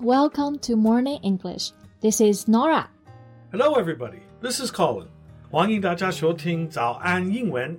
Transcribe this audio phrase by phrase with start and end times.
[0.00, 1.72] Welcome to Morning English.
[2.00, 2.86] This is Norah.
[3.50, 4.20] Hello, everybody.
[4.40, 5.08] This is Colin.
[5.50, 7.76] 欢迎大家收听早安英文。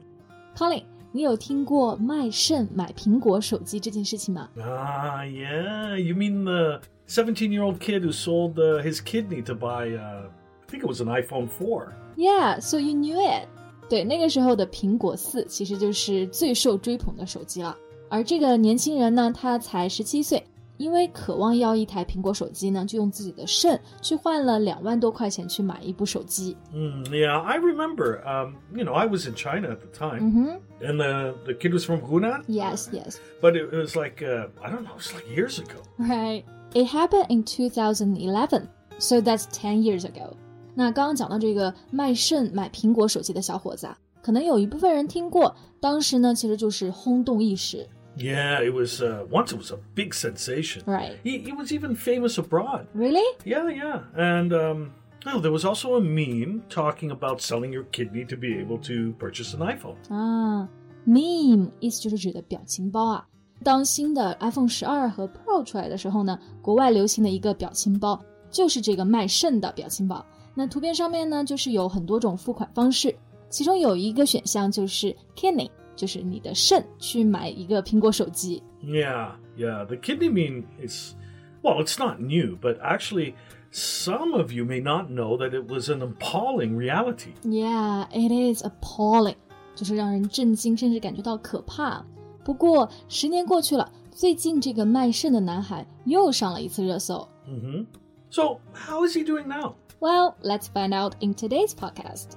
[0.54, 5.98] Colin，你有听过卖肾买苹果手机这件事情吗？Ah, yeah.
[5.98, 10.84] You mean the 17-year-old kid who sold uh, his kidney to buy, uh, I think
[10.84, 11.94] it was an iPhone 4.
[12.18, 13.48] Yeah, so you knew it.
[13.88, 17.78] 对，那个时候的苹果四其实就是最受追捧的手机了。
[18.10, 20.44] 而这个年轻人呢，他才十七岁，
[20.79, 26.57] 因为渴望要一台苹果手机呢，就用自己的肾去换了两万多块钱去买一部手机。
[26.73, 28.21] Mm, yeah, I remember.
[28.25, 31.73] Um, you know, I was in China at the time, 嗯哼 and the, the kid
[31.73, 32.43] was from Hunan.
[32.49, 35.81] ，Yes, yes, But it was like, uh, I don't know, it was like years ago.
[35.99, 36.43] right.
[36.75, 38.69] It happened in 2011,
[38.99, 40.35] so that's 10 years ago.
[40.75, 50.83] 那刚刚讲到这个卖肾买苹果手机的小伙子啊，可能有一部分人听过，当时呢其实就是轰动一时 Yeah, it was, uh, once it was a big sensation.
[50.87, 51.19] ，right?
[51.25, 52.87] He, he was even famous abroad.
[52.95, 53.25] Really?
[53.45, 54.03] Yeah, yeah.
[54.17, 54.93] And um,
[55.27, 59.15] oh, there was also a meme talking about selling your kidney to be able to
[59.19, 59.97] purchase an iPhone.
[60.11, 60.69] 啊，
[61.05, 63.27] meme 意思就是指的表情包啊。
[63.65, 70.25] 当新的 iPhone 十二和 Pro 出来的时候呢，国外流行的一个表情包就是这个卖肾的表情包。
[70.55, 73.13] 那图片上面呢，就是有很多种付款方式，
[73.49, 78.63] 其中有一个选项就是 kidney， 就是你的肾去买一个苹果手机。
[78.83, 79.87] Yeah, yeah.
[79.87, 81.15] The kidney meme is,
[81.63, 83.35] well, it's not new, but actually,
[83.73, 87.35] some of you may not know that it was an appalling reality.
[87.43, 89.37] Yeah, it is appalling，
[89.75, 92.05] 就是让人震惊，甚至感觉到可怕。
[92.45, 97.27] 不过十年过去了，最近这个卖肾的男孩又上了一次热搜。
[97.47, 97.87] hmm
[98.31, 99.77] So, how is he doing now?
[100.01, 102.33] Well, let's find out in today's podcast.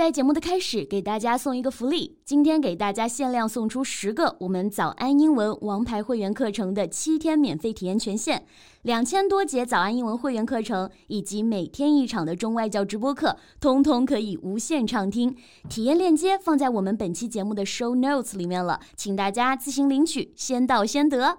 [0.00, 8.42] 在节目的开始，给大家送一个福利，今天给大家限量送出十个我们早安英文王牌会员课程的七天免费体验权限，
[8.80, 15.36] 两千多节早安英文会员课程以及每天一场的中外教直播课，通通可以无限畅听。
[15.68, 21.36] 体验链接放在我们本期节目的 show notes 里面了，请大家自行领取，先到先得。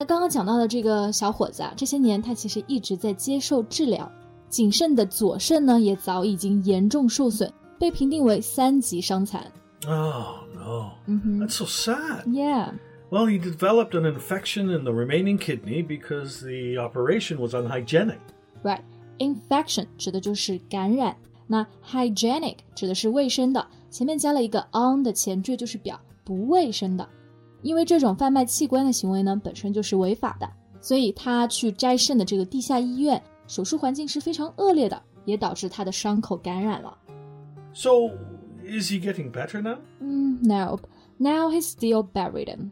[0.00, 4.10] 那刚刚讲到的这个小伙子啊，这些年他其实一直在接受治疗，
[4.48, 7.48] 仅剩的左肾呢也早已经严重受损，
[7.82, 9.44] 被评定为三级伤残。
[9.88, 10.92] Oh, no.
[11.40, 12.74] That's so sad.，Yeah。
[13.10, 18.20] Well, he developed an infection in the remaining kidney because the operation was unhygienic.
[18.62, 18.82] Right,
[19.18, 21.16] infection 指的就是感染，
[21.48, 27.08] 那 hygienic 指的是卫生的，前面加了一个 on 的前缀，就是表不卫生的。
[27.62, 30.48] 因为这种贩卖器官的行为呢，本身就是违法的，
[30.80, 36.96] 所以他去摘肾的这个地下医院，手术环境是非常恶劣的，也导致他的伤口感染了。
[37.73, 38.17] So,
[38.63, 39.77] is he getting better now?
[39.99, 40.87] 嗯，Nope.
[41.19, 42.71] Now he's still bedridden.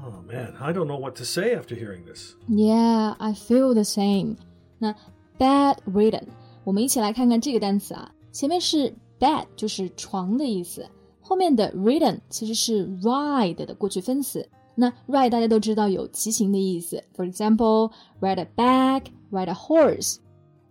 [0.00, 2.34] Oh, man, I don't know what to say after hearing this.
[2.48, 4.36] Yeah, I feel the same.
[4.78, 4.94] 那
[5.38, 6.28] bedridden，
[6.64, 8.12] 我们一起来看看这个单词啊。
[8.30, 10.86] 前面是 bed，就是床的意思，
[11.20, 14.48] 后面的 ridden 其实是 ride 的过去分词。
[14.76, 20.18] 那 ride 大家都知道有骑行的意思，for example, ride a bike, ride a horse。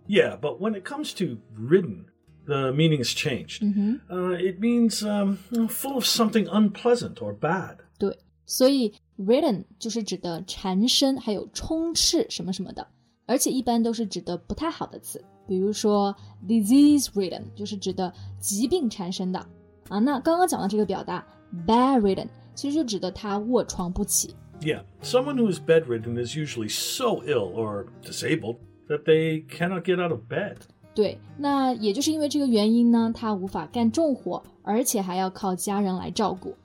[0.06, 2.06] Yeah, but when it comes to ridden,
[2.46, 3.62] the meaning has changed.
[4.10, 5.36] Uh, it means um,
[5.68, 7.78] full of something unpleasant or bad.
[7.98, 8.16] 对，
[8.46, 12.86] 所以 ridden 就是指的缠身，还有充斥什么什么的，
[13.26, 16.14] 而且一般都是指的不太好的词，比如说
[16.46, 19.38] disease ridden 就是指的疾病缠身的
[19.88, 19.98] 啊。
[19.98, 21.26] 那刚刚讲的这个表达
[21.66, 24.34] bedridden 其实就指的他卧床不起。
[24.60, 28.56] Yeah, someone who is bedridden is usually so ill or disabled
[28.88, 30.56] that they cannot get out of bed.
[30.94, 36.56] 对，那也就是因为这个原因呢，他无法干重活，而且还要靠家人来照顾。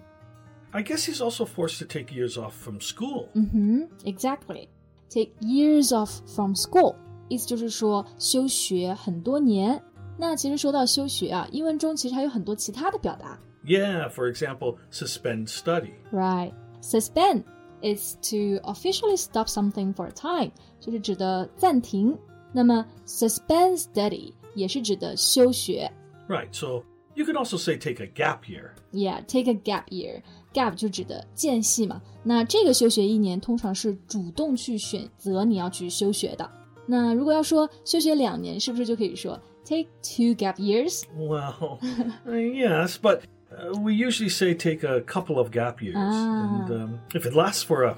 [0.72, 3.28] I guess he's also forced to take years off from school.
[3.34, 4.68] 嗯哼，exactly.
[5.08, 6.96] Take years off from school，
[7.30, 9.80] 意思就是说休学很多年。
[10.18, 13.40] 那其实说到休学啊，英文中其实还有很多其他的表达。
[13.64, 15.92] Yeah, for example, suspend study.
[16.12, 17.44] Right, suspend
[17.82, 22.18] is to officially stop something for a time，就是指的暂停。
[22.58, 25.92] 那么 suspend study 也是指的休学。
[26.28, 26.84] Right, so
[27.16, 28.72] you could also say take a gap year.
[28.92, 30.22] Yeah, take a gap year.
[30.54, 32.02] Gap 就指的间隙嘛。
[32.24, 36.50] 那这个休学一年通常是主动去选择你要去休学的。
[36.86, 41.04] 那如果要说休学两年，是不是就可以说 take two gap years？
[41.18, 41.80] Well,
[42.26, 43.22] uh, yes, but
[43.52, 45.96] uh, we usually say take a couple of gap years.
[45.96, 46.68] Ah.
[46.68, 47.96] And um, if it lasts for a,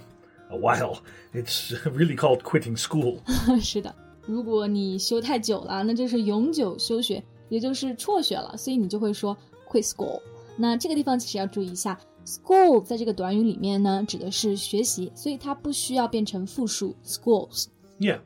[0.50, 1.00] a while,
[1.34, 3.20] it's really called quitting school.
[3.60, 3.94] 是的，
[4.30, 9.38] 如果你休太久了，那就是永久休学，也就是辍学了，所以你就会说
[9.70, 10.20] quit school。
[10.58, 17.66] 那这个地方其实要注意一下，school 在这个短语里面呢指的是学习，所以它不需要变成复数 schools。
[18.00, 18.20] Yeah.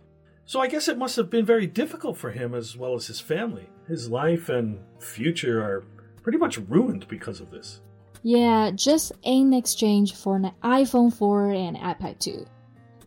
[0.46, 3.20] So I guess it must have been very difficult for him as well as his
[3.20, 3.68] family.
[3.88, 5.84] His life and future are
[6.24, 7.82] pretty much ruined because of this.
[8.24, 12.46] Yeah, just in exchange for an iPhone 4 and iPad 2.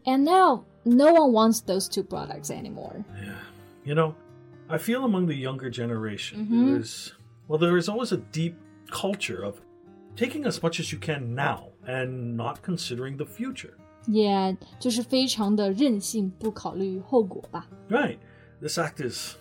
[0.06, 3.04] And now, no one wants those two products anymore.
[3.22, 3.38] Yeah.
[3.84, 4.14] You know,
[4.68, 6.66] I feel among the younger generation, Mhm.
[6.66, 7.12] there is,
[7.48, 8.54] well, there is always a deep
[8.90, 9.60] culture of
[10.16, 13.74] taking as much as you can now and not considering the future.
[14.06, 17.68] Yeah，就是非常的任性，不考虑后果吧。
[17.88, 18.18] Right.
[18.60, 19.36] This act is,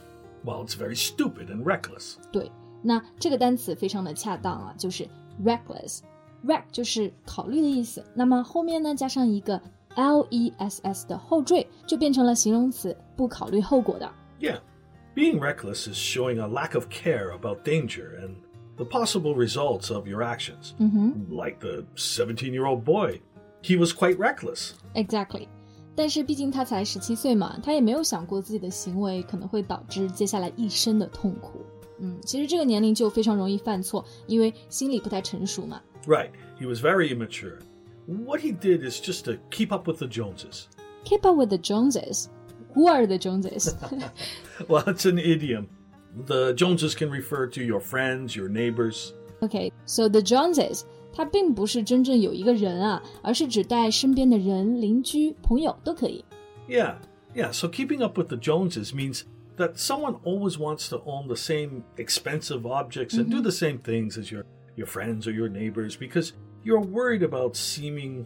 [0.45, 2.15] well, it's very stupid and reckless.
[2.31, 2.51] 对，
[2.81, 5.07] 那这个单词非常的恰当啊，就是
[5.43, 9.61] reckless。rec 就是考虑的意思，那么后面呢加上一个
[9.95, 14.09] l e s s 的后缀，就变成了形容词，不考虑后果的。
[14.39, 14.59] Yeah.
[15.13, 18.35] Being reckless is showing a lack of care about danger and
[18.77, 20.71] the possible results of your actions.
[20.77, 23.19] 嗯哼 Like the 17 year old boy.
[23.61, 24.71] He was quite reckless.
[24.93, 25.47] ，exactly。
[25.93, 31.59] 但是毕竟他才十七岁嘛，他也没有想过自己的行为可能会导致接下来一生的痛苦。
[31.99, 35.81] 嗯，其实这个年龄就非常容易犯错，因为心理不太成熟嘛。
[36.07, 36.29] Right.
[36.57, 37.59] He was very immature.
[38.07, 40.67] What he did is just to keep up with the Joneses.
[41.03, 42.29] Keep up with the Joneses.
[42.73, 43.75] Who are the Joneses?
[44.67, 45.67] Well, it's an idiom.
[46.25, 49.13] The Joneses can refer to your friends, your neighbors.
[49.41, 50.83] Okay, so the Joneses，
[51.13, 56.23] 它并不是真正有一个人啊，而是指代身边的人、邻居、朋友都可以。
[56.67, 56.97] Yeah,
[57.33, 57.51] yeah.
[57.51, 59.23] So keeping up with the Joneses means
[59.57, 64.17] that someone always wants to own the same expensive objects and do the same things
[64.17, 64.45] as your
[64.75, 66.33] your friends or your neighbors because
[66.65, 68.25] you're worried about seeming,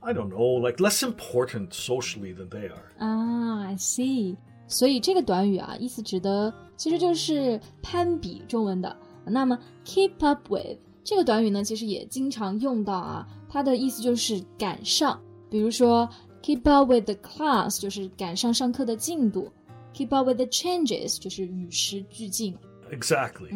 [0.00, 2.84] I don't know, like less important socially than they are.
[2.98, 4.36] 啊，I see。
[4.66, 8.94] 所以这个短语啊，意思指的其实就是攀比中文的。
[9.24, 15.18] 那么 keep up with 这个短语呢，其实也经常用到啊，它的意思就是赶上。
[15.50, 16.06] 比如说
[16.42, 19.50] keep up with the class 就是赶上上课的进度，
[19.94, 22.54] keep up with the changes 就是与时俱进。
[22.92, 23.50] Exactly.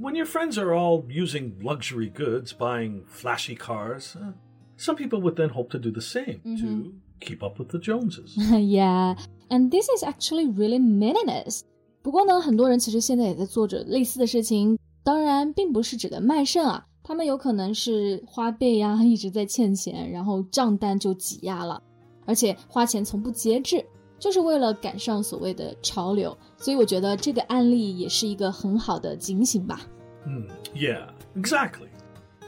[0.00, 4.32] When your friends are all using luxury goods, buying flashy cars, uh,
[4.76, 8.34] some people would then hope to do the same to keep up with the Joneses.
[8.36, 9.14] yeah,
[9.48, 11.62] and this is actually really meaningless.
[12.02, 21.80] 不过呢，很多人其实现在也在做着类似的事情，当然并不是指的卖肾啊，他们有可能是花呗呀、一直在欠钱，然后账单就挤压了，
[22.26, 23.84] 而且花钱从不节制，
[24.19, 26.37] 就是为了赶上所谓的潮流。
[26.57, 29.81] 所以我觉得这个案例也是一个很好的警醒吧。
[30.25, 30.45] 嗯
[30.75, 31.87] ，Yeah, exactly.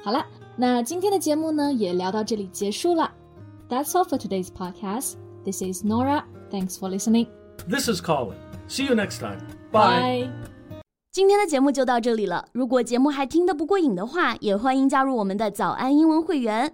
[0.04, 0.26] 好了，
[0.58, 3.12] 那今天的节目呢也聊到这里结束了。
[3.70, 5.14] That's all for today's podcast.
[5.46, 6.24] This is Norah.
[6.52, 7.28] Thanks for listening.
[7.70, 8.36] This is Colin.
[8.68, 9.40] See you next time.
[9.72, 10.26] Bye.
[10.26, 10.32] Bye.
[11.12, 12.46] 今天的节目就到这里了。
[12.52, 16.74] 如果节目还听得不过瘾的话，也欢迎加入我们的早安英文会员。